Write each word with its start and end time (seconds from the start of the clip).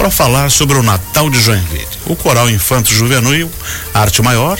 para 0.00 0.10
falar 0.10 0.50
sobre 0.50 0.78
o 0.78 0.82
Natal 0.82 1.28
de 1.28 1.38
Joinville. 1.38 1.86
O 2.06 2.16
Coral 2.16 2.48
Infanto 2.48 2.90
Juvenil, 2.90 3.52
Arte 3.92 4.22
Maior, 4.22 4.58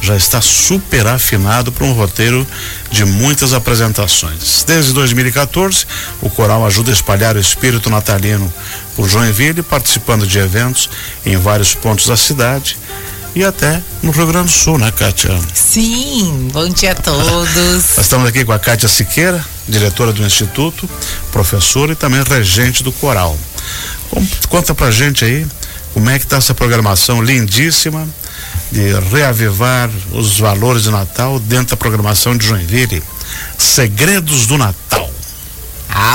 já 0.00 0.16
está 0.16 0.40
super 0.40 1.06
afinado 1.06 1.70
para 1.70 1.84
um 1.84 1.92
roteiro 1.92 2.46
de 2.90 3.04
muitas 3.04 3.52
apresentações. 3.52 4.64
Desde 4.66 4.94
2014, 4.94 5.84
o 6.22 6.30
coral 6.30 6.66
ajuda 6.66 6.90
a 6.90 6.94
espalhar 6.94 7.36
o 7.36 7.38
espírito 7.38 7.90
natalino 7.90 8.50
por 8.96 9.06
Joinville, 9.06 9.62
participando 9.62 10.26
de 10.26 10.38
eventos 10.38 10.88
em 11.26 11.36
vários 11.36 11.74
pontos 11.74 12.06
da 12.06 12.16
cidade 12.16 12.78
e 13.34 13.44
até 13.44 13.82
no 14.02 14.10
Rio 14.10 14.26
Grande 14.26 14.46
do 14.46 14.52
Sul, 14.58 14.78
né, 14.78 14.90
Kátia? 14.90 15.38
Sim, 15.52 16.48
bom 16.50 16.66
dia 16.66 16.92
a 16.92 16.94
todos. 16.94 17.46
Nós 17.94 17.98
estamos 17.98 18.26
aqui 18.26 18.42
com 18.42 18.52
a 18.52 18.58
Kátia 18.58 18.88
Siqueira, 18.88 19.44
diretora 19.68 20.14
do 20.14 20.24
Instituto, 20.24 20.88
professora 21.30 21.92
e 21.92 21.94
também 21.94 22.22
regente 22.22 22.82
do 22.82 22.90
coral. 22.90 23.36
Conta 24.48 24.74
pra 24.74 24.90
gente 24.90 25.24
aí 25.24 25.46
como 25.94 26.10
é 26.10 26.18
que 26.18 26.24
está 26.24 26.36
essa 26.36 26.54
programação 26.54 27.22
lindíssima 27.22 28.06
de 28.70 28.92
reavivar 29.10 29.90
os 30.12 30.38
valores 30.38 30.82
de 30.82 30.90
Natal 30.90 31.38
dentro 31.40 31.70
da 31.70 31.76
programação 31.76 32.36
de 32.36 32.46
Joinville. 32.46 33.02
Segredos 33.56 34.46
do 34.46 34.58
Natal. 34.58 35.07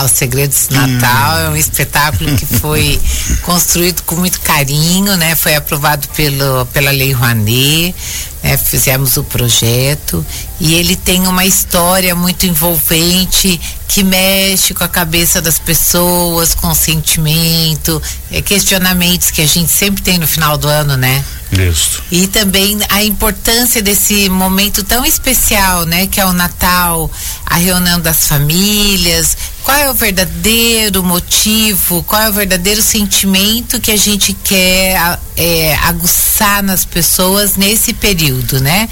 O 0.04 0.08
Segredos 0.08 0.68
do 0.68 0.76
Natal 0.76 1.40
é 1.40 1.50
um 1.50 1.56
espetáculo 1.56 2.36
que 2.36 2.46
foi 2.46 3.00
construído 3.44 4.02
com 4.04 4.16
muito 4.16 4.40
carinho, 4.42 5.16
né? 5.18 5.36
Foi 5.36 5.56
aprovado 5.56 6.08
pelo, 6.10 6.66
pela 6.68 6.90
Lei 6.92 7.12
Rouanet, 7.12 7.94
né? 8.42 8.58
fizemos 8.58 9.18
o 9.18 9.24
projeto 9.24 10.26
e 10.60 10.74
ele 10.74 10.96
tem 10.96 11.28
uma 11.28 11.46
história 11.46 12.16
muito 12.16 12.46
envolvente 12.46 13.60
que 13.88 14.04
mexe 14.04 14.74
com 14.74 14.84
a 14.84 14.88
cabeça 14.88 15.42
das 15.42 15.60
pessoas, 15.60 16.56
com 16.56 16.74
sentimento, 16.74 18.02
é, 18.32 18.42
questionamentos 18.42 19.32
que 19.32 19.42
a 19.42 19.46
gente 19.46 19.72
sempre 19.72 20.02
tem 20.02 20.18
no 20.18 20.28
final 20.28 20.58
do 20.58 20.68
ano, 20.68 20.98
né? 20.98 21.24
Isso. 21.62 22.04
E 22.12 22.28
também 22.28 22.80
a 22.90 23.04
importância 23.04 23.82
desse 23.82 24.30
momento 24.30 24.84
tão 24.84 25.06
especial, 25.06 25.86
né? 25.86 26.08
Que 26.08 26.20
é 26.20 26.26
o 26.26 26.34
Natal, 26.34 27.10
a 27.46 27.58
reunião 27.58 28.00
das 28.00 28.28
famílias. 28.28 29.38
Qual 29.64 29.78
é 29.78 29.90
o 29.90 29.94
verdadeiro 29.94 31.04
motivo, 31.04 32.04
qual 32.04 32.22
é 32.22 32.30
o 32.30 32.34
verdadeiro 32.34 32.82
sentimento 32.82 33.80
que 33.80 33.92
a 33.92 33.98
gente 33.98 34.34
quer 34.34 35.20
é, 35.38 35.76
aguçar 35.84 36.62
nas 36.64 36.84
pessoas 36.86 37.56
nesse 37.56 37.94
período, 37.94 38.60
né? 38.60 38.90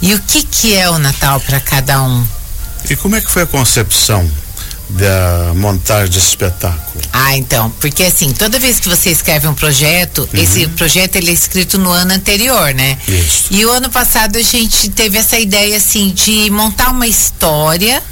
E 0.00 0.14
o 0.14 0.20
que 0.20 0.42
que 0.42 0.74
é 0.74 0.88
o 0.88 0.98
Natal 0.98 1.40
para 1.40 1.60
cada 1.60 2.02
um? 2.02 2.26
E 2.88 2.96
como 2.96 3.16
é 3.16 3.20
que 3.20 3.30
foi 3.30 3.42
a 3.42 3.46
concepção 3.46 4.28
da 4.90 5.52
montagem 5.54 6.10
desse 6.10 6.28
espetáculo? 6.28 7.02
Ah, 7.12 7.36
então, 7.36 7.70
porque 7.80 8.02
assim, 8.02 8.32
toda 8.32 8.58
vez 8.58 8.80
que 8.80 8.88
você 8.88 9.10
escreve 9.10 9.46
um 9.48 9.54
projeto, 9.54 10.28
uhum. 10.32 10.42
esse 10.42 10.66
projeto 10.68 11.16
ele 11.16 11.30
é 11.30 11.34
escrito 11.34 11.78
no 11.78 11.90
ano 11.90 12.12
anterior, 12.12 12.74
né? 12.74 12.98
Isso. 13.06 13.48
E 13.50 13.64
o 13.64 13.70
ano 13.70 13.90
passado 13.90 14.36
a 14.36 14.42
gente 14.42 14.90
teve 14.90 15.18
essa 15.18 15.38
ideia 15.38 15.76
assim 15.76 16.10
de 16.10 16.50
montar 16.50 16.90
uma 16.90 17.06
história 17.06 18.02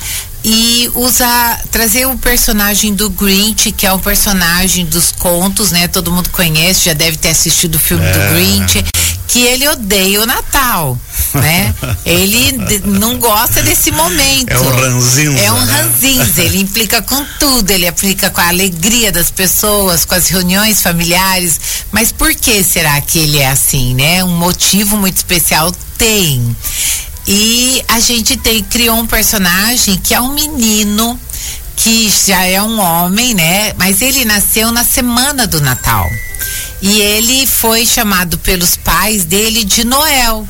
e 0.45 0.91
usar 0.95 1.63
trazer 1.71 2.07
o 2.07 2.17
personagem 2.17 2.95
do 2.95 3.11
Grinch, 3.11 3.73
que 3.73 3.87
é 3.87 3.93
o 3.93 3.99
personagem 3.99 4.87
dos 4.87 5.11
contos, 5.13 5.73
né? 5.73 5.89
Todo 5.89 6.13
mundo 6.13 6.31
conhece, 6.31 6.87
já 6.87 6.93
deve 6.93 7.17
ter 7.17 7.31
assistido 7.31 7.75
o 7.75 7.79
filme 7.79 8.05
é. 8.05 8.13
do 8.13 8.35
Grinch, 8.35 8.85
que 9.29 9.41
ele 9.41 9.69
odeia 9.69 10.23
o 10.23 10.27
Natal, 10.27 10.99
né? 11.35 11.75
ele 12.05 12.53
não 12.87 13.19
gosta 13.19 13.63
desse 13.63 13.91
momento. 13.91 14.51
É 14.51 14.59
um 14.59 14.71
ranzinza. 14.71 15.39
É 15.39 15.53
um 15.53 15.65
né? 15.65 15.73
ranzinza, 15.73 16.43
ele 16.43 16.59
implica 16.59 17.03
com 17.03 17.23
tudo, 17.39 17.71
ele 17.71 17.87
implica 17.87 18.31
com 18.31 18.41
a 18.41 18.49
alegria 18.49 19.13
das 19.13 19.31
pessoas, 19.31 20.07
com 20.07 20.15
as 20.15 20.29
reuniões 20.29 20.81
familiares, 20.81 21.61
mas 21.93 22.11
por 22.11 22.35
que 22.35 22.65
será 22.65 22.99
que 23.03 23.19
ele 23.19 23.39
é 23.39 23.49
assim, 23.49 23.95
né? 23.95 24.25
Um 24.25 24.37
motivo 24.37 24.97
muito 24.97 25.19
especial 25.19 25.71
tem. 25.99 26.57
E 27.27 27.85
a 27.87 28.01
gente 28.01 28.35
tem, 28.39 28.65
criou 28.65 28.97
um 28.97 29.07
personagem 29.07 29.99
que 29.99 30.15
é 30.15 30.21
um 30.21 30.33
menino 30.33 31.21
que 31.77 32.11
já 32.27 32.45
é 32.45 32.61
um 32.63 32.81
homem, 32.81 33.35
né? 33.35 33.75
Mas 33.77 34.01
ele 34.01 34.25
nasceu 34.25 34.73
na 34.73 34.85
semana 34.85 35.47
do 35.47 35.61
Natal. 35.61 36.07
E 36.81 37.01
ele 37.01 37.47
foi 37.47 37.85
chamado 37.85 38.39
pelos 38.39 38.77
pais 38.77 39.25
dele 39.25 39.65
de 39.65 39.85
Noel. 39.85 40.47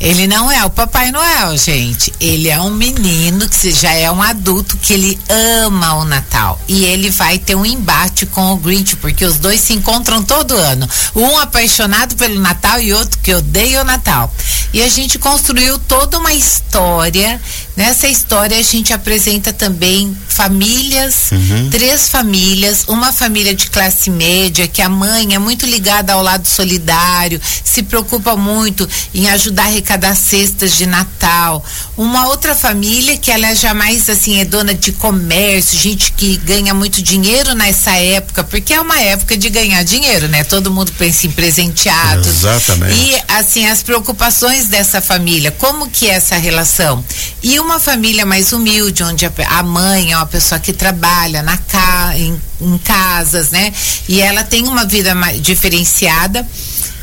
Ele 0.00 0.26
não 0.26 0.50
é 0.50 0.64
o 0.64 0.70
Papai 0.70 1.10
Noel, 1.10 1.56
gente. 1.56 2.12
Ele 2.20 2.48
é 2.48 2.60
um 2.60 2.70
menino 2.70 3.48
que 3.48 3.72
já 3.72 3.92
é 3.92 4.10
um 4.10 4.20
adulto 4.20 4.76
que 4.76 4.92
ele 4.92 5.18
ama 5.28 5.94
o 5.94 6.04
Natal. 6.04 6.60
E 6.68 6.84
ele 6.84 7.10
vai 7.10 7.38
ter 7.38 7.54
um 7.54 7.64
embate 7.64 8.26
com 8.26 8.52
o 8.52 8.56
Grinch, 8.56 8.96
porque 8.96 9.24
os 9.24 9.38
dois 9.38 9.60
se 9.60 9.72
encontram 9.72 10.22
todo 10.22 10.56
ano. 10.56 10.88
Um 11.14 11.38
apaixonado 11.38 12.16
pelo 12.16 12.40
Natal 12.40 12.80
e 12.80 12.92
outro 12.92 13.18
que 13.20 13.32
odeia 13.32 13.80
o 13.80 13.84
Natal. 13.84 14.32
E 14.72 14.82
a 14.82 14.88
gente 14.88 15.18
construiu 15.18 15.78
toda 15.78 16.18
uma 16.18 16.34
história. 16.34 17.40
Nessa 17.76 18.06
história 18.06 18.56
a 18.56 18.62
gente 18.62 18.92
apresenta 18.92 19.52
também 19.52 20.16
famílias, 20.28 21.30
uhum. 21.32 21.70
três 21.70 22.08
famílias, 22.08 22.84
uma 22.86 23.12
família 23.12 23.52
de 23.52 23.68
classe 23.68 24.10
média, 24.10 24.68
que 24.68 24.80
a 24.80 24.88
mãe 24.88 25.34
é 25.34 25.38
muito 25.38 25.66
ligada 25.66 26.12
ao 26.12 26.22
lado 26.22 26.46
solidário, 26.46 27.40
se 27.64 27.82
preocupa 27.82 28.36
muito 28.36 28.88
em 29.12 29.28
ajudar 29.28 29.64
a 29.64 29.66
arrecadar 29.66 30.14
cestas 30.14 30.76
de 30.76 30.86
Natal. 30.86 31.64
Uma 31.96 32.28
outra 32.28 32.54
família 32.54 33.16
que 33.16 33.30
ela 33.30 33.48
é 33.48 33.54
jamais 33.56 34.08
assim 34.08 34.40
é 34.40 34.44
dona 34.44 34.74
de 34.74 34.92
comércio, 34.92 35.78
gente 35.78 36.12
que 36.12 36.36
ganha 36.38 36.74
muito 36.74 37.02
dinheiro 37.02 37.54
nessa 37.54 37.92
época, 37.92 38.44
porque 38.44 38.72
é 38.72 38.80
uma 38.80 39.00
época 39.00 39.36
de 39.36 39.48
ganhar 39.50 39.82
dinheiro, 39.82 40.28
né? 40.28 40.44
Todo 40.44 40.70
mundo 40.70 40.92
pensa 40.92 41.26
em 41.26 41.30
presenteados. 41.30 42.26
Exatamente. 42.26 42.94
E 42.94 43.22
assim 43.28 43.66
as 43.66 43.82
preocupações 43.82 44.66
dessa 44.66 45.00
família, 45.00 45.50
como 45.50 45.88
que 45.88 46.08
é 46.08 46.14
essa 46.14 46.36
relação? 46.36 47.04
E 47.42 47.63
uma 47.64 47.80
família 47.80 48.26
mais 48.26 48.52
humilde, 48.52 49.02
onde 49.02 49.26
a, 49.26 49.62
mãe 49.62 50.12
é 50.12 50.16
uma 50.16 50.26
pessoa 50.26 50.60
que 50.60 50.72
trabalha 50.72 51.42
na 51.42 51.56
ca, 51.56 52.12
em, 52.16 52.40
em 52.60 52.78
casas, 52.78 53.50
né? 53.50 53.72
E 54.08 54.20
ela 54.20 54.44
tem 54.44 54.68
uma 54.68 54.84
vida 54.84 55.14
mais 55.14 55.40
diferenciada 55.40 56.46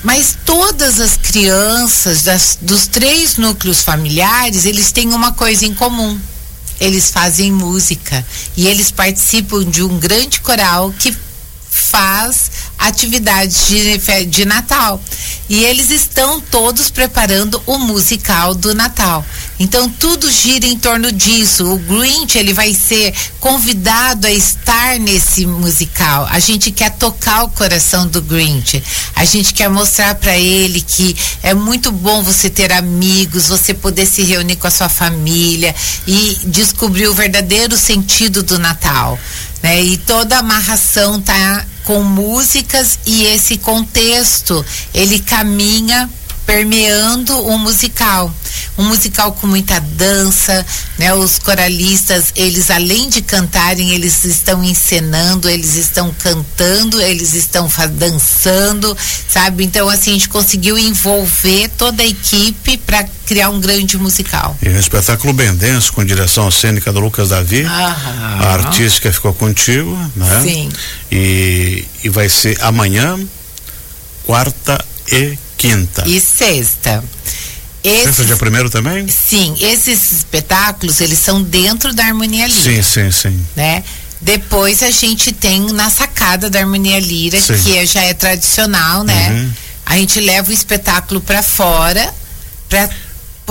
mas 0.03 0.35
todas 0.45 0.99
as 0.99 1.15
crianças 1.15 2.23
das, 2.23 2.57
dos 2.59 2.87
três 2.87 3.37
núcleos 3.37 3.83
familiares, 3.83 4.65
eles 4.65 4.91
têm 4.91 5.13
uma 5.13 5.31
coisa 5.31 5.65
em 5.65 5.75
comum. 5.75 6.19
Eles 6.79 7.11
fazem 7.11 7.51
música 7.51 8.25
e 8.57 8.67
eles 8.67 8.89
participam 8.89 9.63
de 9.63 9.83
um 9.83 9.99
grande 9.99 10.41
coral 10.41 10.91
que 10.97 11.15
faz 11.69 12.51
atividades 12.81 13.67
de, 13.67 14.25
de 14.25 14.45
Natal. 14.45 15.01
E 15.47 15.63
eles 15.65 15.91
estão 15.91 16.39
todos 16.39 16.89
preparando 16.89 17.61
o 17.65 17.77
musical 17.77 18.55
do 18.55 18.73
Natal. 18.73 19.25
Então 19.59 19.87
tudo 19.89 20.31
gira 20.31 20.65
em 20.65 20.77
torno 20.77 21.11
disso. 21.11 21.65
O 21.65 21.77
Grinch 21.77 22.37
ele 22.37 22.53
vai 22.53 22.73
ser 22.73 23.13
convidado 23.39 24.25
a 24.25 24.31
estar 24.31 24.97
nesse 24.99 25.45
musical. 25.45 26.25
A 26.31 26.39
gente 26.39 26.71
quer 26.71 26.91
tocar 26.91 27.43
o 27.43 27.49
coração 27.49 28.07
do 28.07 28.21
Grinch. 28.21 28.81
A 29.15 29.25
gente 29.25 29.53
quer 29.53 29.69
mostrar 29.69 30.15
para 30.15 30.37
ele 30.37 30.81
que 30.81 31.15
é 31.43 31.53
muito 31.53 31.91
bom 31.91 32.23
você 32.23 32.49
ter 32.49 32.71
amigos, 32.71 33.49
você 33.49 33.73
poder 33.73 34.05
se 34.05 34.23
reunir 34.23 34.55
com 34.55 34.67
a 34.67 34.71
sua 34.71 34.89
família 34.89 35.75
e 36.07 36.39
descobrir 36.45 37.07
o 37.07 37.13
verdadeiro 37.13 37.77
sentido 37.77 38.41
do 38.41 38.57
Natal. 38.57 39.19
Né? 39.61 39.83
E 39.83 39.97
toda 39.97 40.39
amarração 40.39 41.21
tá 41.21 41.65
com 41.83 42.03
músicas 42.03 42.99
e 43.05 43.23
esse 43.25 43.57
contexto 43.57 44.65
ele 44.93 45.19
caminha 45.19 46.09
permeando 46.45 47.37
o 47.47 47.57
musical 47.57 48.33
um 48.77 48.85
musical 48.85 49.31
com 49.33 49.47
muita 49.47 49.79
dança, 49.79 50.65
né? 50.97 51.13
Os 51.13 51.37
coralistas, 51.39 52.31
eles 52.35 52.71
além 52.71 53.09
de 53.09 53.21
cantarem, 53.21 53.91
eles 53.91 54.23
estão 54.23 54.63
encenando, 54.63 55.49
eles 55.49 55.75
estão 55.75 56.13
cantando, 56.17 57.01
eles 57.01 57.33
estão 57.33 57.69
dançando, 57.91 58.97
sabe? 59.27 59.63
Então 59.63 59.89
assim 59.89 60.11
a 60.11 60.13
gente 60.13 60.29
conseguiu 60.29 60.77
envolver 60.77 61.69
toda 61.77 62.01
a 62.01 62.05
equipe 62.05 62.77
para 62.77 63.03
criar 63.25 63.49
um 63.49 63.59
grande 63.59 63.97
musical. 63.97 64.57
E 64.61 64.69
um 64.69 64.79
espetáculo 64.79 65.33
bem 65.33 65.53
denso 65.55 65.93
com 65.93 66.03
direção 66.03 66.49
cênica 66.49 66.91
do 66.91 66.99
Lucas 66.99 67.29
Davi. 67.29 67.63
Aham. 67.63 68.39
A 68.39 68.53
artística 68.53 69.11
ficou 69.11 69.33
contigo, 69.33 69.97
né? 70.15 70.41
Sim. 70.43 70.69
E, 71.11 71.85
e 72.03 72.09
vai 72.09 72.29
ser 72.29 72.57
amanhã, 72.61 73.19
quarta 74.25 74.83
e 75.11 75.37
quinta. 75.61 76.03
E 76.07 76.19
sexta. 76.19 77.03
Esse 77.83 78.25
dia 78.25 78.37
primeiro 78.37 78.69
também? 78.69 79.07
Sim, 79.07 79.55
esses 79.59 80.11
espetáculos, 80.11 81.01
eles 81.01 81.17
são 81.17 81.41
dentro 81.41 81.93
da 81.93 82.05
Harmonia 82.05 82.45
Lira. 82.45 82.61
Sim, 82.61 82.83
sim, 82.83 83.11
sim. 83.11 83.45
Né? 83.55 83.83
Depois 84.19 84.83
a 84.83 84.91
gente 84.91 85.31
tem 85.31 85.61
na 85.73 85.89
sacada 85.89 86.47
da 86.49 86.59
Harmonia 86.59 86.99
Lira, 86.99 87.41
sim. 87.41 87.57
que 87.57 87.77
é, 87.77 87.85
já 87.85 88.03
é 88.03 88.13
tradicional, 88.13 89.03
né? 89.03 89.31
Uhum. 89.31 89.51
A 89.85 89.97
gente 89.97 90.19
leva 90.19 90.51
o 90.51 90.53
espetáculo 90.53 91.19
para 91.19 91.41
fora 91.41 92.13
para 92.69 92.89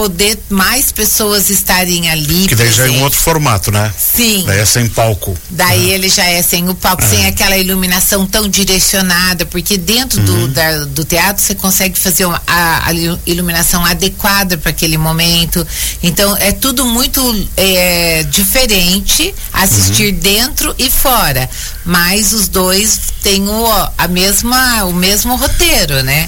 poder 0.01 0.39
mais 0.49 0.91
pessoas 0.91 1.51
estarem 1.51 2.09
ali. 2.09 2.47
Que 2.49 2.55
daí 2.55 2.73
já 2.73 2.87
é 2.87 2.91
um 2.91 3.03
outro 3.03 3.21
formato, 3.21 3.71
né? 3.71 3.93
Sim. 3.99 4.45
Daí 4.47 4.61
é 4.61 4.65
sem 4.65 4.89
palco. 4.89 5.37
Daí 5.51 5.91
ele 5.91 6.09
já 6.09 6.25
é 6.25 6.41
sem 6.43 6.67
o 6.71 6.75
palco, 6.75 7.03
sem 7.03 7.27
aquela 7.27 7.55
iluminação 7.59 8.27
tão 8.27 8.49
direcionada, 8.49 9.45
porque 9.45 9.77
dentro 9.77 10.19
do, 10.23 10.49
da- 10.49 10.85
do 10.87 11.05
teatro 11.05 11.43
você 11.43 11.55
consegue 11.55 11.99
fazer 11.99 12.25
uma- 12.25 12.41
a, 12.47 12.89
a 12.89 12.93
ilu- 12.95 13.21
iluminação 13.27 13.85
adequada 13.85 14.57
para 14.57 14.71
aquele 14.71 14.97
momento. 14.97 15.67
Então 16.03 16.35
é 16.39 16.51
tudo 16.51 16.87
muito 16.87 17.21
é, 17.59 18.23
diferente 18.31 19.35
assistir 19.53 20.13
dentro 20.13 20.75
e 20.79 20.89
fora. 20.89 21.47
Mas 21.85 22.33
os 22.33 22.49
dois 22.49 22.99
têm 23.23 23.47
o, 23.47 23.67
a 23.99 24.09
mesma, 24.09 24.85
o 24.85 24.95
mesmo 24.95 25.37
roteiro, 25.37 26.03
né? 26.03 26.27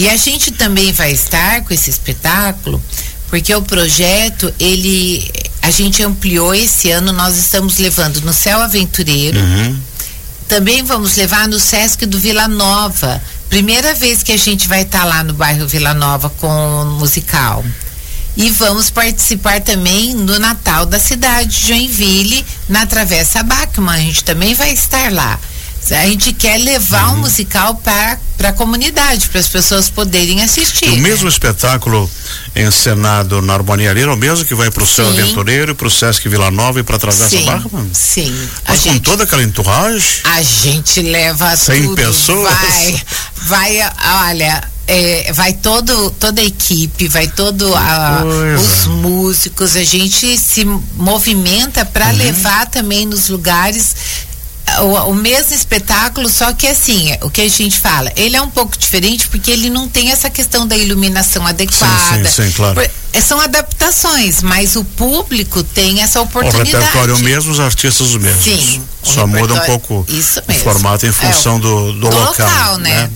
E 0.00 0.08
a 0.08 0.16
gente 0.16 0.52
também 0.52 0.92
vai 0.92 1.12
estar 1.12 1.60
com 1.60 1.74
esse 1.74 1.90
espetáculo, 1.90 2.82
porque 3.28 3.54
o 3.54 3.60
projeto, 3.60 4.50
ele. 4.58 5.30
A 5.60 5.70
gente 5.70 6.02
ampliou 6.02 6.54
esse 6.54 6.90
ano, 6.90 7.12
nós 7.12 7.36
estamos 7.36 7.76
levando 7.76 8.22
no 8.22 8.32
Céu 8.32 8.62
Aventureiro. 8.62 9.38
Uhum. 9.38 9.78
Também 10.48 10.82
vamos 10.82 11.16
levar 11.16 11.46
no 11.46 11.60
Sesc 11.60 12.06
do 12.06 12.18
Vila 12.18 12.48
Nova. 12.48 13.22
Primeira 13.50 13.92
vez 13.92 14.22
que 14.22 14.32
a 14.32 14.38
gente 14.38 14.66
vai 14.66 14.82
estar 14.82 15.04
lá 15.04 15.22
no 15.22 15.34
bairro 15.34 15.68
Vila 15.68 15.92
Nova 15.92 16.30
com 16.30 16.48
o 16.48 16.86
musical. 16.98 17.62
E 18.38 18.48
vamos 18.52 18.88
participar 18.88 19.60
também 19.60 20.14
no 20.14 20.38
Natal 20.38 20.86
da 20.86 20.98
cidade 20.98 21.50
de 21.50 21.68
Joinville, 21.68 22.46
na 22.70 22.86
Travessa 22.86 23.42
Bachmann. 23.42 23.96
A 23.96 24.00
gente 24.00 24.24
também 24.24 24.54
vai 24.54 24.72
estar 24.72 25.12
lá. 25.12 25.38
A 25.90 26.06
gente 26.06 26.32
quer 26.32 26.56
levar 26.58 27.08
Uhum. 27.10 27.14
o 27.14 27.18
musical 27.22 27.74
para 27.74 28.18
a 28.48 28.52
comunidade, 28.52 29.28
para 29.28 29.40
as 29.40 29.48
pessoas 29.48 29.90
poderem 29.90 30.42
assistir. 30.42 30.86
E 30.86 30.90
o 30.90 30.96
né? 30.96 31.00
mesmo 31.00 31.28
espetáculo 31.28 32.08
encenado 32.54 33.40
na 33.42 33.54
Harmonia 33.54 33.92
Lira, 33.92 34.12
o 34.12 34.16
mesmo 34.16 34.44
que 34.44 34.54
vai 34.54 34.70
pro 34.70 34.86
Céu 34.86 35.06
Sim. 35.12 35.20
Aventureiro, 35.20 35.74
pro 35.74 35.90
Sesc 35.90 36.28
Vila 36.28 36.50
Nova 36.50 36.80
e 36.80 36.82
pra 36.82 36.98
Travessa 36.98 37.30
Sim, 37.30 37.44
Barra, 37.44 37.64
mano? 37.72 37.90
sim. 37.92 38.48
Mas 38.68 38.80
com 38.82 38.98
toda 39.00 39.24
aquela 39.24 39.42
entourage? 39.42 40.20
a 40.24 40.42
gente 40.42 41.00
leva 41.02 41.56
Cem 41.56 41.82
tudo. 41.82 41.96
pessoas? 41.96 42.52
Vai, 42.52 43.02
vai, 43.78 43.92
olha, 44.28 44.62
é, 44.86 45.32
vai 45.32 45.52
todo, 45.54 46.10
toda 46.12 46.40
a 46.40 46.44
equipe, 46.44 47.08
vai 47.08 47.26
todo 47.28 47.74
a, 47.74 48.22
os 48.58 48.86
músicos, 48.86 49.76
a 49.76 49.84
gente 49.84 50.38
se 50.38 50.64
movimenta 50.96 51.84
para 51.84 52.06
Uhum. 52.10 52.16
levar 52.16 52.66
também 52.66 53.06
nos 53.06 53.28
lugares 53.28 53.94
o, 54.80 55.10
o 55.10 55.14
mesmo 55.14 55.54
espetáculo, 55.54 56.28
só 56.28 56.52
que 56.52 56.66
assim, 56.66 57.16
o 57.22 57.30
que 57.30 57.40
a 57.40 57.48
gente 57.48 57.78
fala, 57.78 58.12
ele 58.16 58.36
é 58.36 58.42
um 58.42 58.50
pouco 58.50 58.76
diferente 58.78 59.28
porque 59.28 59.50
ele 59.50 59.68
não 59.70 59.88
tem 59.88 60.10
essa 60.10 60.28
questão 60.30 60.66
da 60.66 60.76
iluminação 60.76 61.46
adequada. 61.46 62.28
sim, 62.28 62.44
sim, 62.44 62.52
claro. 62.52 62.74
Por- 62.74 62.90
é, 63.12 63.20
são 63.20 63.40
adaptações, 63.40 64.40
mas 64.42 64.76
o 64.76 64.84
público 64.84 65.62
tem 65.64 66.00
essa 66.02 66.20
O 66.20 66.24
oportunidade. 66.24 66.70
repertório 66.76 67.12
é 67.14 67.16
o 67.16 67.20
mesmo, 67.20 67.50
os 67.52 67.58
artistas 67.60 68.08
os 68.08 68.16
mesmos. 68.16 68.44
Sim, 68.44 68.82
o 69.02 69.06
Só 69.08 69.26
muda 69.26 69.54
um 69.54 69.60
pouco 69.60 70.04
isso 70.08 70.40
o 70.48 70.52
formato 70.54 71.04
em 71.06 71.08
É, 71.08 71.12
função 71.12 71.58
do, 71.58 71.92
do, 71.94 71.98
do 71.98 72.06
local. 72.08 72.48
local, 72.48 72.78
né? 72.78 73.10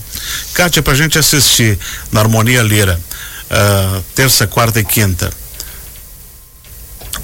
Kátia, 0.53 0.81
pra 0.81 0.93
gente 0.95 1.17
assistir 1.17 1.79
na 2.11 2.19
Harmonia 2.21 2.61
Lira, 2.61 2.99
ah, 3.49 3.99
terça, 4.13 4.45
quarta 4.47 4.79
e 4.79 4.83
quinta. 4.83 5.31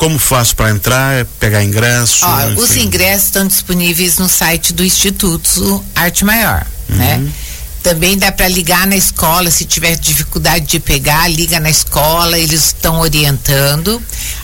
Como 0.01 0.17
faço 0.17 0.55
para 0.55 0.71
entrar? 0.71 1.13
É 1.13 1.23
pegar 1.39 1.63
ingresso? 1.63 2.25
Ó, 2.25 2.59
os 2.59 2.75
ingressos 2.75 3.25
estão 3.25 3.45
disponíveis 3.45 4.17
no 4.17 4.27
site 4.27 4.73
do 4.73 4.83
Instituto 4.83 5.85
Arte 5.93 6.25
Maior, 6.25 6.65
né? 6.89 7.17
Uhum. 7.17 7.31
Também 7.83 8.17
dá 8.17 8.31
para 8.31 8.47
ligar 8.47 8.87
na 8.87 8.95
escola, 8.95 9.51
se 9.51 9.63
tiver 9.63 9.95
dificuldade 9.95 10.65
de 10.65 10.79
pegar, 10.79 11.27
liga 11.27 11.59
na 11.59 11.69
escola, 11.69 12.39
eles 12.39 12.65
estão 12.65 12.99
orientando. 12.99 14.01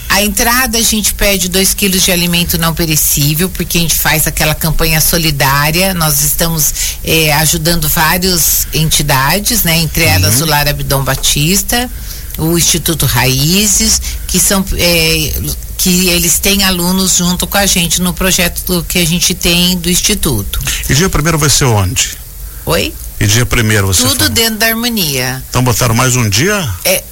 A 0.07 0.21
entrada 0.21 0.77
a 0.77 0.81
gente 0.83 1.15
pede 1.15 1.50
2 1.50 1.74
quilos 1.74 2.04
de 2.04 2.12
alimento 2.12 2.59
não 2.59 2.75
perecível, 2.75 3.50
porque 3.50 3.80
a 3.80 3.81
gente 3.81 3.95
faz 3.95 4.27
aquela 4.27 4.54
campanha 4.54 5.01
solidária. 5.01 5.92
Nós 5.95 6.21
estamos 6.21 6.71
eh, 7.04 7.33
ajudando 7.33 7.89
várias 7.89 8.68
entidades, 8.75 9.63
né? 9.63 9.80
Entre 9.80 10.04
elas 10.04 10.39
o 10.39 10.45
Lar 10.45 10.68
Abdom 10.68 11.04
Batista, 11.04 11.89
o 12.38 12.57
Instituto 12.57 13.06
Raízes, 13.06 14.01
que 14.28 14.39
são 14.39 14.63
eh, 14.78 15.34
que 15.78 16.07
eles 16.10 16.39
têm 16.39 16.63
alunos 16.63 17.18
junto 17.18 17.45
com 17.48 17.57
a 17.57 17.66
gente 17.66 18.01
no 18.01 18.13
projeto 18.13 18.63
do- 18.66 18.84
que 18.84 19.00
a 19.00 19.06
gente 19.06 19.34
tem 19.34 19.78
do 19.78 19.89
Instituto. 19.89 20.60
E 20.89 20.94
dia 20.94 21.10
primeiro 21.10 21.38
vai 21.38 21.50
ser 21.50 21.66
onde? 21.66 22.18
Oi? 22.66 22.94
E 23.19 23.25
dia 23.28 23.45
primeiro 23.45 23.88
você 23.88 24.04
Tudo 24.04 24.18
fala? 24.19 24.30
dentro 24.30 24.60
da 24.60 24.68
harmonia. 24.68 25.44
Então 25.50 25.63
botaram 25.63 25.95
mais 25.95 26.16
um 26.16 26.30
dia? 26.30 26.68
É, 26.86 27.04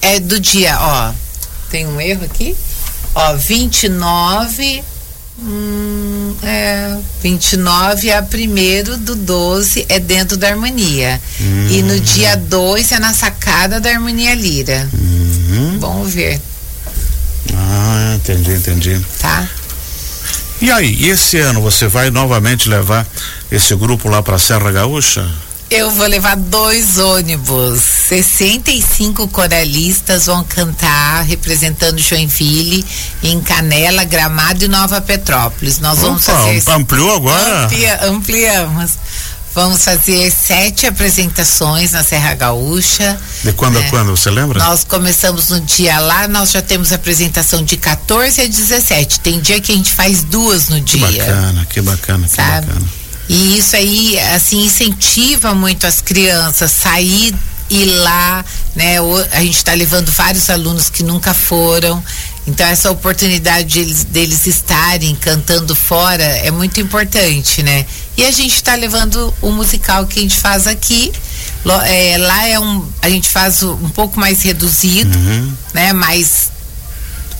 é 0.00 0.20
do 0.20 0.38
dia, 0.38 0.76
ó. 0.80 1.12
Tem 1.70 1.86
um 1.86 2.00
erro 2.00 2.24
aqui? 2.24 2.54
Ó, 3.14 3.34
29. 3.36 4.82
Hum, 5.40 6.34
é, 6.42 6.96
29 7.22 8.10
a 8.12 8.22
primeiro 8.22 8.96
do 8.98 9.14
12 9.14 9.86
é 9.88 9.98
dentro 9.98 10.36
da 10.36 10.48
harmonia. 10.48 11.20
E 11.70 11.82
no 11.82 11.98
dia 12.00 12.36
2 12.36 12.92
é 12.92 12.98
na 12.98 13.12
sacada 13.14 13.80
da 13.80 13.90
harmonia 13.90 14.34
lira. 14.34 14.88
Uhum. 14.92 15.78
Vamos 15.80 16.12
ver, 16.12 16.40
Ah, 17.54 18.14
entendi, 18.16 18.52
entendi. 18.52 19.00
tá? 19.20 19.48
E 20.60 20.70
aí, 20.70 20.94
e 20.94 21.08
esse 21.08 21.38
ano 21.38 21.60
você 21.60 21.88
vai 21.88 22.10
novamente 22.10 22.68
levar 22.68 23.06
esse 23.50 23.74
grupo 23.74 24.08
lá 24.08 24.22
para 24.22 24.38
Serra 24.38 24.70
Gaúcha? 24.70 25.28
Eu 25.68 25.90
vou 25.90 26.06
levar 26.06 26.36
dois 26.36 26.98
ônibus. 26.98 28.01
65 28.20 29.26
coralistas 29.28 30.26
vão 30.26 30.44
cantar 30.44 31.22
representando 31.24 31.98
Joinville 31.98 32.84
em 33.22 33.40
Canela, 33.40 34.04
Gramado 34.04 34.64
e 34.64 34.68
Nova 34.68 35.00
Petrópolis. 35.00 35.78
Nós 35.78 35.98
vamos 36.00 36.28
Opa, 36.28 36.38
fazer 36.38 36.62
ampliou 36.72 37.16
agora? 37.16 37.64
Amplia- 37.64 38.04
ampliamos. 38.06 38.90
Vamos 39.54 39.84
fazer 39.84 40.30
sete 40.30 40.86
apresentações 40.86 41.92
na 41.92 42.02
Serra 42.04 42.34
Gaúcha. 42.34 43.18
De 43.44 43.52
quando 43.52 43.78
a 43.78 43.82
É. 43.82 43.88
quando, 43.90 44.10
você 44.16 44.30
lembra? 44.30 44.58
Nós 44.58 44.82
começamos 44.84 45.48
no 45.48 45.60
dia 45.60 45.98
lá, 45.98 46.26
nós 46.28 46.50
já 46.52 46.60
temos 46.62 46.92
apresentação 46.92 47.62
de 47.64 47.76
14 47.76 48.40
a 48.42 48.46
17. 48.46 49.20
Tem 49.20 49.40
dia 49.40 49.60
que 49.60 49.72
a 49.72 49.74
gente 49.74 49.92
faz 49.92 50.22
duas 50.22 50.68
no 50.68 50.82
que 50.82 50.98
dia. 50.98 51.06
bacana, 51.24 51.66
que 51.68 51.80
bacana, 51.82 52.28
que 52.28 52.34
Sabe? 52.34 52.66
bacana. 52.66 52.86
E 53.28 53.58
isso 53.58 53.76
aí, 53.76 54.18
assim, 54.34 54.64
incentiva 54.64 55.54
muito 55.54 55.86
as 55.86 56.00
crianças 56.00 56.70
sair 56.72 57.28
e 57.28 57.51
ir 57.72 57.86
lá, 57.86 58.44
né? 58.74 58.96
A 59.32 59.40
gente 59.40 59.56
está 59.56 59.72
levando 59.74 60.10
vários 60.10 60.48
alunos 60.50 60.90
que 60.90 61.02
nunca 61.02 61.32
foram. 61.34 62.02
Então 62.46 62.66
essa 62.66 62.90
oportunidade 62.90 63.68
de 63.68 63.80
eles- 63.80 64.04
deles 64.04 64.46
estarem 64.46 65.14
cantando 65.14 65.76
fora 65.76 66.24
é 66.24 66.50
muito 66.50 66.80
importante, 66.80 67.62
né? 67.62 67.86
E 68.16 68.24
a 68.24 68.30
gente 68.32 68.54
está 68.56 68.74
levando 68.74 69.32
o 69.40 69.50
musical 69.52 70.06
que 70.06 70.18
a 70.18 70.22
gente 70.22 70.36
faz 70.36 70.66
aqui. 70.66 71.12
É, 71.86 72.18
lá 72.18 72.48
é 72.48 72.58
um, 72.58 72.84
a 73.00 73.08
gente 73.08 73.28
faz 73.28 73.62
um 73.62 73.88
pouco 73.90 74.18
mais 74.18 74.42
reduzido, 74.42 75.16
Uhum. 75.16 75.52
né? 75.72 75.92
Mas 75.92 76.41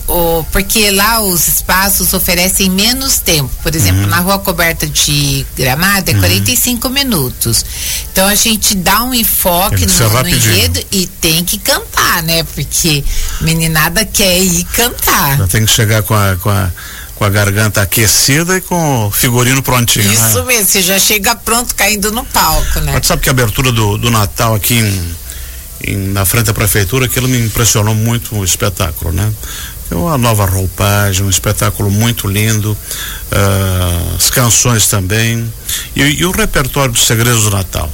o, 0.07 0.43
porque 0.51 0.91
lá 0.91 1.21
os 1.21 1.47
espaços 1.47 2.13
oferecem 2.13 2.69
menos 2.69 3.19
tempo. 3.19 3.49
Por 3.63 3.73
exemplo, 3.75 4.01
Uhum. 4.03 4.07
na 4.09 4.19
rua 4.19 4.39
coberta 4.39 4.85
de 4.87 5.45
gramado 5.55 6.11
é 6.11 6.13
45 6.13 6.89
minutos. 6.89 7.65
Então 8.11 8.27
a 8.27 8.35
gente 8.35 8.75
dá 8.75 9.03
um 9.03 9.13
enfoque 9.13 9.85
no, 9.85 10.09
no 10.23 10.27
enredo 10.29 10.79
e 10.91 11.07
tem 11.07 11.43
que 11.45 11.57
cantar, 11.57 12.21
né? 12.23 12.43
Porque 12.43 13.03
meninada 13.41 14.05
quer 14.05 14.39
ir 14.39 14.63
cantar. 14.65 15.37
Já 15.37 15.47
tem 15.47 15.65
que 15.65 15.71
chegar 15.71 16.03
com 16.03 16.13
a, 16.13 16.35
com 16.35 16.49
a, 16.49 16.69
com 17.15 17.23
a 17.23 17.29
garganta 17.29 17.81
aquecida 17.81 18.57
e 18.57 18.61
com 18.61 19.07
o 19.07 19.11
figurino 19.11 19.63
prontinho. 19.63 20.11
Isso 20.11 20.39
né? 20.39 20.45
mesmo, 20.45 20.65
você 20.67 20.81
já 20.81 20.99
chega 20.99 21.35
pronto 21.35 21.73
caindo 21.75 22.11
no 22.11 22.25
palco, 22.25 22.79
né? 22.81 22.91
Mas 22.93 23.07
sabe 23.07 23.21
que 23.21 23.29
a 23.29 23.31
abertura 23.31 23.71
do, 23.71 23.97
do 23.97 24.11
Natal 24.11 24.53
aqui 24.55 24.75
em, 24.75 25.15
em- 25.93 26.07
na 26.11 26.25
frente 26.25 26.47
da 26.47 26.53
prefeitura, 26.53 27.05
aquilo 27.05 27.27
me 27.27 27.39
impressionou 27.39 27.93
muito 27.95 28.35
o 28.35 28.43
espetáculo, 28.43 29.11
né? 29.13 29.31
É 29.93 29.95
uma 29.95 30.17
nova 30.17 30.43
roupagem, 30.47 31.23
um 31.23 31.29
espetáculo 31.29 31.91
muito 31.91 32.27
lindo, 32.27 32.75
ah, 33.31 34.15
as 34.17 34.31
canções 34.31 34.87
também. 34.87 35.53
E, 35.95 36.01
e 36.01 36.25
o 36.25 36.31
repertório 36.31 36.91
dos 36.91 37.05
segredos 37.05 37.43
do 37.43 37.51
Natal? 37.51 37.87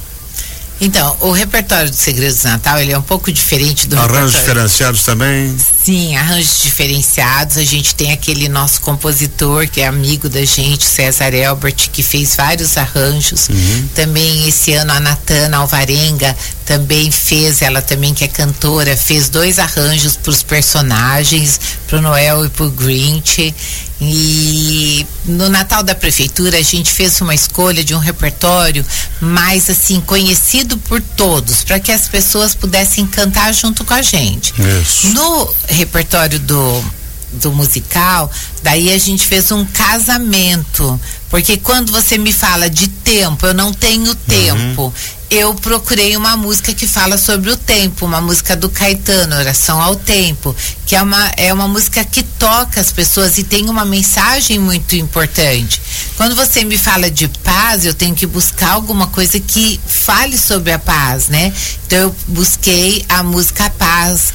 Então, 0.80 1.14
o 1.20 1.30
repertório 1.30 1.90
do 1.90 1.96
Segredos 1.96 2.40
do 2.40 2.48
Natal, 2.48 2.80
ele 2.80 2.90
é 2.90 2.96
um 2.96 3.02
pouco 3.02 3.30
diferente 3.30 3.86
do 3.86 3.98
Arranjos 3.98 4.32
diferenciados 4.32 5.02
também? 5.02 5.54
Sim, 5.84 6.16
arranjos 6.16 6.62
diferenciados. 6.62 7.58
A 7.58 7.64
gente 7.64 7.94
tem 7.94 8.12
aquele 8.12 8.48
nosso 8.48 8.80
compositor 8.80 9.68
que 9.68 9.82
é 9.82 9.86
amigo 9.86 10.26
da 10.26 10.42
gente, 10.42 10.84
César 10.84 11.34
Elbert, 11.34 11.90
que 11.92 12.02
fez 12.02 12.34
vários 12.34 12.78
arranjos. 12.78 13.50
Uhum. 13.50 13.88
Também 13.94 14.48
esse 14.48 14.72
ano 14.72 14.92
a 14.92 15.00
Natana 15.00 15.58
Alvarenga 15.58 16.34
também 16.70 17.10
fez, 17.10 17.62
ela 17.62 17.82
também 17.82 18.14
que 18.14 18.22
é 18.22 18.28
cantora, 18.28 18.96
fez 18.96 19.28
dois 19.28 19.58
arranjos 19.58 20.16
para 20.16 20.30
os 20.30 20.40
personagens, 20.40 21.60
para 21.88 21.98
o 21.98 22.00
Noel 22.00 22.46
e 22.46 22.48
para 22.48 22.64
o 22.64 22.70
Grinch. 22.70 23.52
E 24.00 25.04
no 25.24 25.48
Natal 25.48 25.82
da 25.82 25.96
Prefeitura 25.96 26.58
a 26.58 26.62
gente 26.62 26.92
fez 26.92 27.20
uma 27.20 27.34
escolha 27.34 27.82
de 27.82 27.92
um 27.92 27.98
repertório 27.98 28.86
mais 29.20 29.68
assim 29.68 30.00
conhecido 30.00 30.78
por 30.78 31.00
todos, 31.00 31.64
para 31.64 31.80
que 31.80 31.90
as 31.90 32.06
pessoas 32.06 32.54
pudessem 32.54 33.04
cantar 33.04 33.52
junto 33.52 33.84
com 33.84 33.92
a 33.92 34.00
gente. 34.00 34.54
Isso. 34.80 35.08
No 35.08 35.52
repertório 35.66 36.38
do, 36.38 36.84
do 37.32 37.52
musical, 37.52 38.30
daí 38.62 38.92
a 38.92 38.98
gente 38.98 39.26
fez 39.26 39.50
um 39.52 39.64
casamento. 39.64 41.00
Porque 41.28 41.56
quando 41.56 41.92
você 41.92 42.18
me 42.18 42.32
fala 42.32 42.68
de 42.68 42.88
tempo, 42.88 43.46
eu 43.46 43.54
não 43.54 43.72
tenho 43.72 44.08
uhum. 44.08 44.14
tempo. 44.26 44.82
Uhum 44.84 45.20
eu 45.30 45.54
procurei 45.54 46.16
uma 46.16 46.36
música 46.36 46.74
que 46.74 46.88
fala 46.88 47.16
sobre 47.16 47.50
o 47.50 47.56
tempo, 47.56 48.04
uma 48.04 48.20
música 48.20 48.56
do 48.56 48.68
Caetano, 48.68 49.36
Oração 49.36 49.80
ao 49.80 49.94
Tempo, 49.94 50.54
que 50.84 50.96
é 50.96 51.00
uma, 51.00 51.30
é 51.36 51.54
uma 51.54 51.68
música 51.68 52.04
que 52.04 52.24
toca 52.24 52.80
as 52.80 52.90
pessoas 52.90 53.38
e 53.38 53.44
tem 53.44 53.70
uma 53.70 53.84
mensagem 53.84 54.58
muito 54.58 54.96
importante. 54.96 55.80
Quando 56.16 56.34
você 56.34 56.64
me 56.64 56.76
fala 56.76 57.08
de 57.08 57.28
paz, 57.28 57.84
eu 57.84 57.94
tenho 57.94 58.14
que 58.14 58.26
buscar 58.26 58.72
alguma 58.72 59.06
coisa 59.06 59.38
que 59.38 59.80
fale 59.86 60.36
sobre 60.36 60.72
a 60.72 60.80
paz, 60.80 61.28
né? 61.28 61.52
Então 61.86 61.98
eu 61.98 62.16
busquei 62.26 63.04
a 63.08 63.22
música 63.22 63.70
Paz 63.70 64.32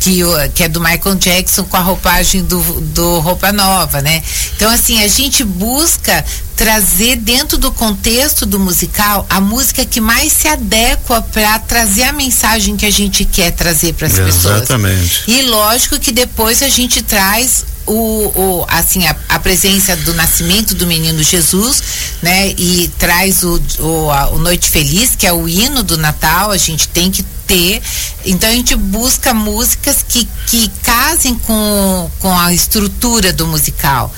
que, 0.00 0.20
que 0.54 0.64
é 0.64 0.68
do 0.68 0.80
Michael 0.80 1.14
Jackson 1.16 1.64
com 1.64 1.76
a 1.76 1.80
roupagem 1.80 2.42
do, 2.42 2.58
do 2.80 3.20
Roupa 3.20 3.52
Nova, 3.52 4.00
né? 4.00 4.22
Então, 4.56 4.70
assim, 4.70 5.04
a 5.04 5.08
gente 5.08 5.44
busca 5.44 6.24
trazer 6.56 7.16
dentro 7.16 7.56
do 7.58 7.70
contexto 7.70 8.44
do 8.44 8.58
musical 8.58 9.26
a 9.28 9.40
música 9.40 9.84
que 9.84 10.00
mais 10.00 10.32
se 10.32 10.48
adequa 10.48 11.22
para 11.22 11.58
trazer 11.58 12.04
a 12.04 12.12
mensagem 12.12 12.76
que 12.76 12.86
a 12.86 12.90
gente 12.90 13.24
quer 13.24 13.50
trazer 13.52 13.92
para 13.92 14.06
as 14.06 14.18
pessoas. 14.18 14.56
Exatamente. 14.62 15.24
E 15.26 15.42
lógico 15.42 15.98
que 15.98 16.12
depois 16.12 16.62
a 16.62 16.68
gente 16.68 17.02
traz 17.02 17.64
o, 17.86 17.94
o, 17.94 18.66
assim 18.68 19.06
a, 19.06 19.16
a, 19.28 19.38
presença 19.38 19.96
do 19.96 20.14
nascimento 20.14 20.74
do 20.74 20.86
menino 20.86 21.22
Jesus, 21.22 21.82
né? 22.22 22.50
E 22.56 22.90
traz 22.98 23.42
o, 23.42 23.60
o, 23.80 24.10
a, 24.10 24.30
o 24.30 24.38
Noite 24.38 24.70
Feliz, 24.70 25.16
que 25.16 25.26
é 25.26 25.32
o 25.32 25.48
hino 25.48 25.82
do 25.82 25.96
Natal. 25.96 26.50
A 26.50 26.56
gente 26.56 26.88
tem 26.88 27.10
que 27.10 27.22
ter. 27.46 27.82
Então 28.24 28.48
a 28.48 28.52
gente 28.52 28.76
busca 28.76 29.34
músicas 29.34 30.04
que, 30.06 30.28
que 30.46 30.70
casem 30.82 31.34
com, 31.34 32.10
com 32.20 32.38
a 32.38 32.52
estrutura 32.52 33.32
do 33.32 33.46
musical. 33.46 34.12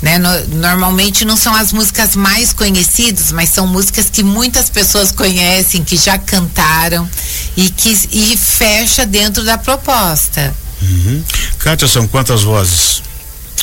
Né? 0.00 0.16
No, 0.16 0.30
normalmente 0.56 1.24
não 1.24 1.36
são 1.36 1.54
as 1.54 1.72
músicas 1.72 2.14
mais 2.14 2.52
conhecidas, 2.52 3.32
mas 3.32 3.50
são 3.50 3.66
músicas 3.66 4.08
que 4.08 4.22
muitas 4.22 4.70
pessoas 4.70 5.10
conhecem, 5.10 5.82
que 5.84 5.96
já 5.96 6.16
cantaram 6.16 7.08
e 7.56 7.68
que 7.68 7.90
e 8.12 8.36
fecha 8.36 9.04
dentro 9.04 9.44
da 9.44 9.58
proposta. 9.58 10.54
Uhum. 10.80 11.22
Kátia, 11.58 11.88
são 11.88 12.06
quantas 12.06 12.42
vozes? 12.42 13.02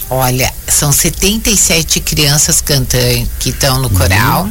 Olha, 0.10 0.54
são 0.68 0.92
77 0.92 2.00
crianças 2.00 2.62
cantando 2.62 3.28
que 3.40 3.50
estão 3.50 3.80
no 3.80 3.88
uhum. 3.88 3.96
coral 3.96 4.50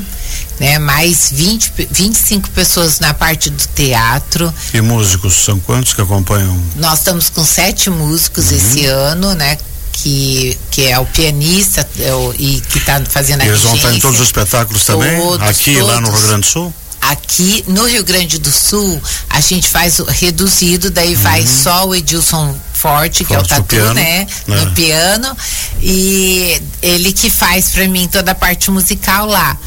né? 0.58 0.78
Mais 0.78 1.30
20, 1.32 1.72
25 1.90 2.50
pessoas 2.50 3.00
na 3.00 3.12
parte 3.14 3.50
do 3.50 3.66
teatro. 3.74 4.52
E 4.72 4.80
músicos, 4.80 5.34
são 5.34 5.58
quantos 5.60 5.94
que 5.94 6.00
acompanham? 6.00 6.60
Nós 6.76 7.00
estamos 7.00 7.28
com 7.28 7.44
sete 7.44 7.90
músicos 7.90 8.50
uhum. 8.50 8.56
esse 8.56 8.86
ano, 8.86 9.34
né? 9.34 9.58
Que, 9.92 10.58
que 10.70 10.86
é 10.86 10.98
o 10.98 11.06
pianista 11.06 11.88
é 12.00 12.12
o, 12.12 12.34
e 12.36 12.60
que 12.68 12.78
está 12.78 13.00
fazendo 13.08 13.42
a 13.42 13.46
Eles 13.46 13.60
vão 13.60 13.76
estar 13.76 13.94
em 13.94 14.00
todos 14.00 14.20
os 14.20 14.26
espetáculos 14.26 14.84
também? 14.84 15.16
Todos, 15.16 15.48
aqui 15.48 15.74
todos. 15.74 15.88
lá 15.88 16.00
no 16.00 16.10
Rio 16.10 16.26
Grande 16.26 16.40
do 16.40 16.46
Sul? 16.46 16.74
Aqui 17.10 17.64
no 17.68 17.86
Rio 17.86 18.04
Grande 18.04 18.38
do 18.38 18.50
Sul, 18.50 19.00
a 19.28 19.40
gente 19.40 19.68
faz 19.68 19.98
o 19.98 20.04
reduzido, 20.04 20.90
daí 20.90 21.14
uhum. 21.14 21.22
vai 21.22 21.46
só 21.46 21.86
o 21.86 21.94
Edilson 21.94 22.56
Forte, 22.72 23.24
que 23.24 23.34
Forte 23.34 23.52
é 23.52 23.56
o 23.56 23.58
tatu, 23.58 23.68
piano, 23.68 23.94
né? 23.94 24.26
É. 24.48 24.54
No 24.54 24.70
piano. 24.72 25.36
E 25.80 26.62
ele 26.82 27.12
que 27.12 27.30
faz 27.30 27.70
para 27.70 27.86
mim 27.88 28.08
toda 28.08 28.32
a 28.32 28.34
parte 28.34 28.70
musical 28.70 29.26
lá 29.26 29.58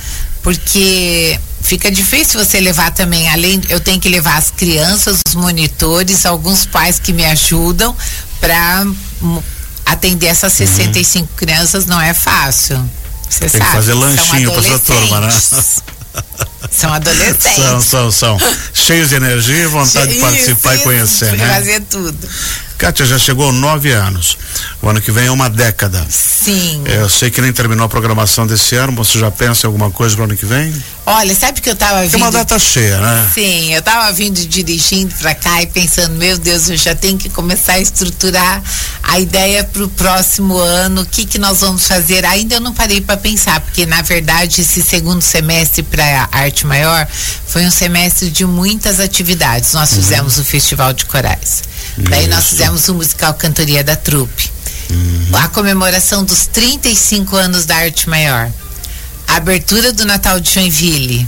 porque 0.48 1.38
fica 1.62 1.92
difícil 1.92 2.42
você 2.42 2.62
levar 2.62 2.92
também, 2.92 3.28
além, 3.28 3.60
eu 3.68 3.82
tenho 3.82 4.00
que 4.00 4.08
levar 4.08 4.38
as 4.38 4.50
crianças, 4.50 5.20
os 5.28 5.36
monitores, 5.36 6.26
alguns 6.26 6.66
pais 6.66 7.00
que 7.00 7.12
me 7.12 7.26
ajudam 7.26 7.94
para 8.40 8.86
atender 9.86 10.28
essas 10.28 10.54
65 10.54 11.28
uhum. 11.28 11.36
crianças 11.36 11.86
não 11.86 12.00
é 12.00 12.14
fácil. 12.14 12.78
Você 13.30 13.42
Tem 13.42 13.50
sabe, 13.50 13.66
que 13.66 13.72
fazer 13.72 13.94
lanchinho 13.94 14.52
para 14.54 14.68
essa 14.68 14.80
turma, 14.80 15.20
né? 15.20 15.28
São 16.72 16.94
adolescentes. 16.94 17.56
São, 17.56 17.82
são, 17.82 18.12
são. 18.12 18.38
Cheios 18.74 19.10
de 19.10 19.16
energia 19.16 19.64
e 19.64 19.68
vontade 19.68 20.14
de 20.14 20.20
participar 20.20 20.74
isso, 20.76 20.82
e 20.82 20.86
conhecer, 20.86 21.38
né? 21.38 21.54
Fazer 21.56 21.82
tudo. 21.90 22.30
Kátia 22.78 23.06
já 23.06 23.18
chegou 23.18 23.52
nove 23.52 23.92
anos. 23.92 24.38
O 24.82 24.90
ano 24.90 25.02
que 25.02 25.12
vem 25.12 25.26
é 25.26 25.32
uma 25.32 25.50
década. 25.50 26.06
Sim. 26.10 26.84
É, 26.86 26.98
eu 26.98 27.10
sei 27.10 27.32
que 27.32 27.42
nem 27.42 27.52
terminou 27.52 27.86
a 27.86 27.90
programação 27.90 28.46
desse 28.46 28.76
ano. 28.76 28.94
Você 28.94 29.18
já 29.18 29.32
pensa 29.32 29.66
em 29.66 29.68
alguma 29.68 29.90
coisa 29.90 30.16
para 30.16 30.22
o 30.22 30.26
ano 30.26 30.38
que 30.38 30.46
vem? 30.46 30.74
Olha, 31.06 31.34
sabe 31.34 31.60
que 31.60 31.70
eu 31.70 31.74
estava 31.74 32.04
vindo. 32.04 32.16
É 32.16 32.18
uma 32.18 32.32
data 32.32 32.60
cheia, 32.60 33.00
né? 33.00 33.30
Sim, 33.34 33.74
eu 33.74 33.80
estava 33.80 34.12
vindo 34.12 34.46
dirigindo 34.46 35.16
para 35.16 35.34
cá 35.34 35.62
e 35.62 35.68
pensando, 35.68 36.16
meu 36.16 36.38
Deus, 36.38 36.70
eu 36.70 36.78
já 36.78 36.94
tenho 36.94 37.18
que 37.18 37.30
começar 37.30 37.74
a 37.74 37.80
estruturar 37.80 38.62
a 39.02 39.20
ideia 39.20 39.64
para 39.64 39.84
o 39.84 39.90
próximo 39.90 40.58
ano. 40.58 41.02
O 41.02 41.06
que 41.06 41.26
que 41.26 41.40
nós 41.40 41.62
vamos 41.62 41.88
fazer? 41.88 42.26
Ainda 42.26 42.56
eu 42.56 42.62
não 42.62 42.74
parei 42.74 43.02
para 43.02 43.18
pensar, 43.18 43.60
porque 43.62 43.86
na 43.86 44.02
verdade 44.02 44.62
esse 44.62 44.84
segundo 44.84 45.22
semestre 45.22 45.82
para 45.82 46.30
arte 46.32 46.68
maior 46.68 47.08
foi 47.48 47.66
um 47.66 47.72
semestre 47.72 48.30
de 48.30 48.46
muitas 48.46 49.00
atividades. 49.00 49.74
Nós 49.74 49.92
uhum. 49.92 49.98
fizemos 49.98 50.38
o 50.38 50.44
festival 50.44 50.94
de 50.94 51.06
corais. 51.06 51.64
Daí 51.98 52.28
nós 52.28 52.48
fizemos 52.48 52.88
o 52.90 52.94
musical 52.94 53.34
Cantoria 53.34 53.84
da 53.84 53.96
Trupe. 53.96 54.52
Uhum. 54.90 55.30
A 55.34 55.48
comemoração 55.48 56.24
dos 56.24 56.46
35 56.48 57.36
anos 57.36 57.66
da 57.66 57.76
Arte 57.76 58.08
Maior. 58.10 58.52
A 59.28 59.36
abertura 59.36 59.92
do 59.92 60.06
Natal 60.06 60.40
de 60.40 60.54
Joinville. 60.54 61.28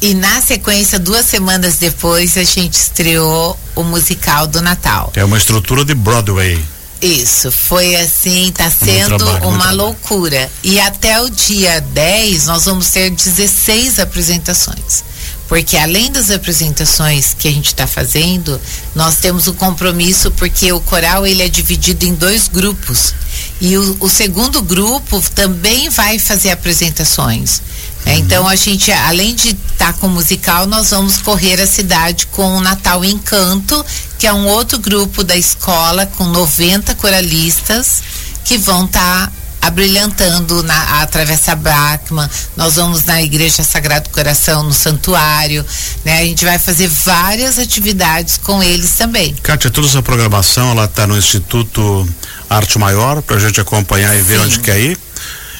E 0.00 0.14
na 0.14 0.40
sequência, 0.40 0.98
duas 0.98 1.26
semanas 1.26 1.76
depois, 1.76 2.36
a 2.36 2.44
gente 2.44 2.74
estreou 2.74 3.58
o 3.74 3.82
musical 3.84 4.46
do 4.46 4.60
Natal. 4.60 5.12
É 5.14 5.24
uma 5.24 5.38
estrutura 5.38 5.84
de 5.84 5.94
Broadway. 5.94 6.62
Isso, 7.00 7.50
foi 7.50 7.96
assim, 7.96 8.52
tá 8.52 8.70
sendo 8.70 9.18
trabalho, 9.18 9.48
uma 9.48 9.72
loucura. 9.72 10.50
E 10.62 10.78
até 10.78 11.20
o 11.20 11.28
dia 11.28 11.80
10 11.80 12.46
nós 12.46 12.64
vamos 12.64 12.90
ter 12.90 13.10
16 13.10 13.98
apresentações 13.98 15.04
porque 15.52 15.76
além 15.76 16.10
das 16.10 16.30
apresentações 16.30 17.36
que 17.38 17.46
a 17.46 17.50
gente 17.50 17.66
está 17.66 17.86
fazendo, 17.86 18.58
nós 18.94 19.16
temos 19.16 19.48
o 19.48 19.52
compromisso 19.52 20.30
porque 20.30 20.72
o 20.72 20.80
coral 20.80 21.26
ele 21.26 21.42
é 21.42 21.48
dividido 21.50 22.06
em 22.06 22.14
dois 22.14 22.48
grupos 22.48 23.14
e 23.60 23.76
o, 23.76 23.98
o 24.00 24.08
segundo 24.08 24.62
grupo 24.62 25.22
também 25.34 25.90
vai 25.90 26.18
fazer 26.18 26.52
apresentações. 26.52 27.60
Né? 28.06 28.14
Uhum. 28.14 28.18
Então 28.20 28.48
a 28.48 28.56
gente, 28.56 28.90
além 28.92 29.34
de 29.34 29.50
estar 29.50 29.92
tá 29.92 29.92
com 29.92 30.08
musical, 30.08 30.66
nós 30.66 30.88
vamos 30.88 31.18
correr 31.18 31.60
a 31.60 31.66
cidade 31.66 32.28
com 32.28 32.56
o 32.56 32.60
Natal 32.62 33.04
Encanto, 33.04 33.84
que 34.18 34.26
é 34.26 34.32
um 34.32 34.46
outro 34.46 34.78
grupo 34.78 35.22
da 35.22 35.36
escola 35.36 36.06
com 36.06 36.24
90 36.24 36.94
coralistas 36.94 38.02
que 38.42 38.56
vão 38.56 38.86
estar 38.86 39.26
tá 39.26 39.32
abrilhantando 39.62 40.62
na 40.64 41.00
a 41.02 41.06
Travessa 41.06 41.54
Bachmann, 41.54 42.28
nós 42.56 42.74
vamos 42.74 43.04
na 43.04 43.22
Igreja 43.22 43.62
Sagrado 43.62 44.10
Coração, 44.10 44.64
no 44.64 44.72
Santuário, 44.72 45.64
né? 46.04 46.18
A 46.18 46.24
gente 46.24 46.44
vai 46.44 46.58
fazer 46.58 46.88
várias 46.88 47.58
atividades 47.58 48.36
com 48.38 48.62
eles 48.62 48.92
também. 48.92 49.34
Kátia, 49.42 49.70
toda 49.70 49.86
essa 49.86 50.02
programação, 50.02 50.72
ela 50.72 50.86
está 50.86 51.06
no 51.06 51.16
Instituto 51.16 52.06
Arte 52.50 52.78
Maior, 52.78 53.22
para 53.22 53.36
a 53.36 53.40
gente 53.40 53.60
acompanhar 53.60 54.14
e 54.16 54.22
ver 54.22 54.40
onde 54.40 54.58
quer 54.58 54.80
ir 54.80 54.98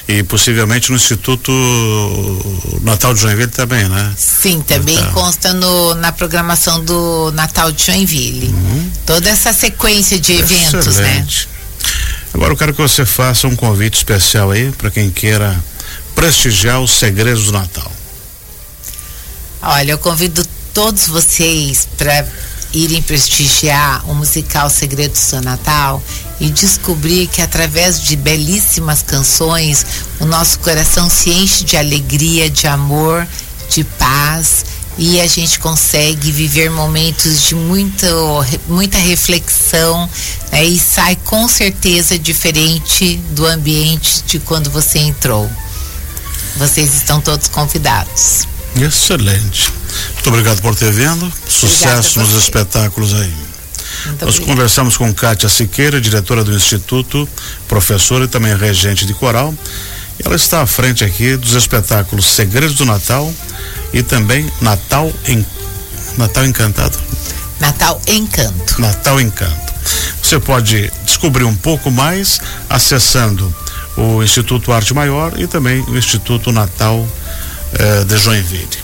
e 0.07 0.21
possivelmente 0.23 0.89
no 0.89 0.97
Instituto 0.97 1.51
Natal 2.81 3.13
de 3.13 3.21
Joinville 3.21 3.51
também, 3.51 3.87
né? 3.87 4.13
Sim, 4.17 4.61
também 4.61 4.97
tá. 4.97 5.11
consta 5.11 5.53
no, 5.53 5.95
na 5.95 6.11
programação 6.11 6.83
do 6.83 7.31
Natal 7.31 7.71
de 7.71 7.85
Joinville. 7.85 8.47
Uhum. 8.47 8.91
Toda 9.05 9.29
essa 9.29 9.53
sequência 9.53 10.19
de 10.19 10.33
eventos? 10.33 10.87
Excelente. 10.87 11.47
né? 11.47 11.52
Agora 12.33 12.53
eu 12.53 12.57
quero 12.57 12.73
que 12.73 12.81
você 12.81 13.05
faça 13.05 13.47
um 13.47 13.55
convite 13.55 13.97
especial 13.97 14.51
aí 14.51 14.71
para 14.71 14.89
quem 14.89 15.11
queira 15.11 15.63
prestigiar 16.15 16.81
os 16.81 16.91
segredos 16.91 17.45
do 17.45 17.51
Natal. 17.51 17.91
Olha, 19.61 19.91
eu 19.91 19.97
convido 19.97 20.43
todos 20.73 21.07
vocês 21.07 21.87
para 21.97 22.25
irem 22.73 23.01
prestigiar 23.03 24.03
o 24.09 24.15
musical 24.15 24.69
Segredos 24.69 25.29
do 25.29 25.41
Natal 25.41 26.01
e 26.39 26.49
descobrir 26.49 27.27
que 27.27 27.41
através 27.41 28.01
de 28.01 28.15
belíssimas 28.15 29.03
canções 29.03 29.85
o 30.19 30.25
nosso 30.25 30.57
coração 30.59 31.09
se 31.09 31.29
enche 31.29 31.63
de 31.63 31.77
alegria, 31.77 32.49
de 32.49 32.65
amor, 32.65 33.27
de 33.69 33.83
paz 33.83 34.65
e 34.97 35.19
a 35.19 35.27
gente 35.27 35.59
consegue 35.59 36.31
viver 36.31 36.69
momentos 36.69 37.41
de 37.43 37.55
muito, 37.55 38.05
muita 38.67 38.97
reflexão 38.97 40.09
né, 40.51 40.63
e 40.63 40.77
sai 40.77 41.15
com 41.15 41.47
certeza 41.47 42.17
diferente 42.17 43.17
do 43.31 43.45
ambiente 43.45 44.23
de 44.25 44.39
quando 44.39 44.69
você 44.69 44.99
entrou. 44.99 45.49
Vocês 46.57 46.93
estão 46.93 47.19
todos 47.19 47.47
convidados. 47.47 48.47
Excelente. 48.75 49.71
Muito 50.13 50.29
obrigado 50.29 50.61
por 50.61 50.75
ter 50.75 50.91
vindo. 50.91 51.31
Sucesso 51.47 52.19
nos 52.19 52.33
espetáculos 52.33 53.13
aí. 53.13 53.33
Muito 54.05 54.25
Nós 54.25 54.35
obrigado. 54.35 54.45
conversamos 54.45 54.97
com 54.97 55.13
Kátia 55.13 55.49
Siqueira, 55.49 56.01
diretora 56.01 56.43
do 56.43 56.55
Instituto, 56.55 57.27
professora 57.67 58.25
e 58.25 58.27
também 58.27 58.55
regente 58.55 59.05
de 59.05 59.13
coral. 59.13 59.53
Ela 60.23 60.35
está 60.35 60.61
à 60.61 60.67
frente 60.67 61.03
aqui 61.03 61.35
dos 61.35 61.53
espetáculos 61.53 62.25
Segredos 62.25 62.75
do 62.75 62.85
Natal 62.85 63.31
e 63.91 64.03
também 64.03 64.49
Natal 64.61 65.11
em 65.27 65.45
Natal 66.17 66.45
Encantado. 66.45 66.97
Natal 67.59 68.01
Encanto. 68.07 68.81
Natal 68.81 69.21
Encanto. 69.21 69.73
Você 70.21 70.39
pode 70.39 70.91
descobrir 71.05 71.43
um 71.43 71.55
pouco 71.55 71.91
mais 71.91 72.39
acessando 72.69 73.53
o 73.95 74.23
Instituto 74.23 74.71
Arte 74.71 74.93
Maior 74.93 75.39
e 75.39 75.47
também 75.47 75.81
o 75.81 75.97
Instituto 75.97 76.51
Natal 76.51 77.07
eh, 77.73 78.03
de 78.05 78.17
Joinville. 78.17 78.82